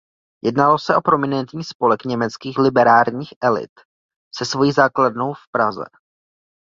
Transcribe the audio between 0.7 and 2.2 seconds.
se o prominentní spolek